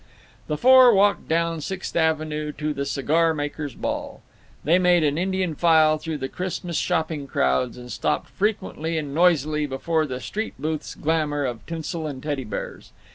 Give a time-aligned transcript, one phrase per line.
[0.47, 4.23] The four walked down Sixth Avenue to the Cigar Makers' Ball.
[4.63, 9.67] They made an Indian file through the Christmas shopping crowds, and stopped frequently and noisily
[9.67, 12.93] before the street booths' glamour of tinsel and teddy bears.